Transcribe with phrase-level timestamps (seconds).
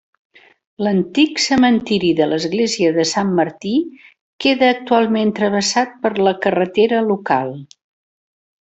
[0.85, 3.75] L'antic cementiri de l'església de Sant Martí
[4.47, 7.57] queda actualment travessat per la carretera local.